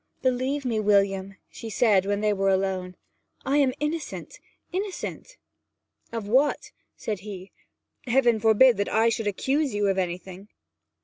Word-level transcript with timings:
'Believe 0.23 0.65
me, 0.65 0.79
William,' 0.79 1.35
she 1.47 1.69
said 1.69 2.07
when 2.07 2.21
they 2.21 2.33
were 2.33 2.49
alone, 2.49 2.95
'I 3.45 3.57
am 3.57 3.73
innocent 3.79 4.39
innocent!' 4.73 5.37
'Of 6.11 6.27
what?' 6.27 6.71
said 6.95 7.19
he. 7.19 7.51
'Heaven 8.07 8.39
forbid 8.39 8.77
that 8.77 8.89
I 8.89 9.09
should 9.09 9.27
accuse 9.27 9.75
you 9.75 9.87
of 9.89 9.99
anything!' 9.99 10.47